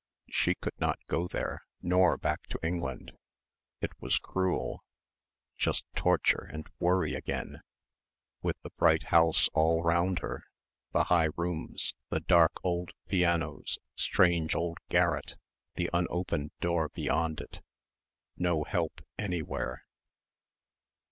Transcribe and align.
She 0.31 0.55
could 0.55 0.73
not 0.79 0.97
go 1.05 1.27
there 1.27 1.61
nor 1.79 2.17
back 2.17 2.47
to 2.47 2.59
England. 2.63 3.11
It 3.81 3.91
was 4.01 4.17
cruel... 4.17 4.83
just 5.59 5.85
torture 5.95 6.49
and 6.51 6.67
worry 6.79 7.13
again... 7.13 7.61
with 8.41 8.59
the 8.63 8.71
bright 8.71 9.03
house 9.03 9.47
all 9.49 9.83
round 9.83 10.17
her 10.17 10.45
the 10.91 11.03
high 11.03 11.29
rooms, 11.37 11.93
the 12.09 12.19
dark 12.19 12.53
old 12.63 12.93
pianos, 13.09 13.77
strange 13.95 14.55
old 14.55 14.79
garret, 14.89 15.35
the 15.75 15.87
unopened 15.93 16.49
door 16.61 16.89
beyond 16.89 17.39
it. 17.39 17.61
No 18.35 18.63
help 18.63 19.01
anywhere. 19.19 19.85